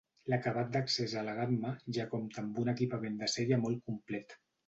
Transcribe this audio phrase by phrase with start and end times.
[0.31, 4.35] L'acabat d'accés a la gamma ja compta amb un equipament de sèrie molt complet.